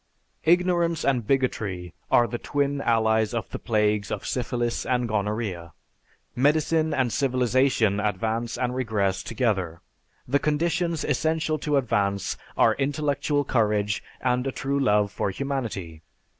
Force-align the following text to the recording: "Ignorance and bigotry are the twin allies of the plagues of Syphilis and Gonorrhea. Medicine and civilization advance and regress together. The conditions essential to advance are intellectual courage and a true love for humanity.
"Ignorance 0.45 1.05
and 1.05 1.27
bigotry 1.27 1.93
are 2.09 2.25
the 2.25 2.39
twin 2.39 2.81
allies 2.81 3.35
of 3.35 3.51
the 3.51 3.59
plagues 3.59 4.09
of 4.09 4.25
Syphilis 4.25 4.83
and 4.83 5.07
Gonorrhea. 5.07 5.73
Medicine 6.35 6.91
and 6.91 7.13
civilization 7.13 7.99
advance 7.99 8.57
and 8.57 8.73
regress 8.73 9.21
together. 9.21 9.81
The 10.27 10.39
conditions 10.39 11.03
essential 11.05 11.59
to 11.59 11.77
advance 11.77 12.35
are 12.57 12.73
intellectual 12.73 13.45
courage 13.45 14.01
and 14.19 14.47
a 14.47 14.51
true 14.51 14.79
love 14.79 15.11
for 15.11 15.29
humanity. 15.29 16.01